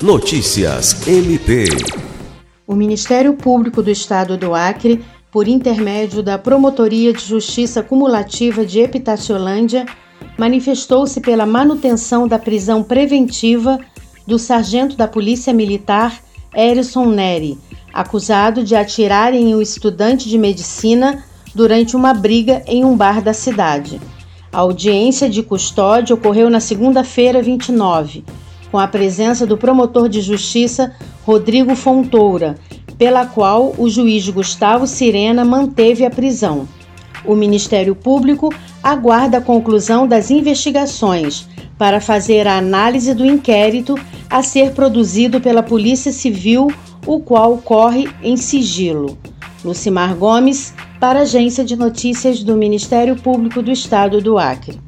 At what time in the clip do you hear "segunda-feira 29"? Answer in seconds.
26.60-28.22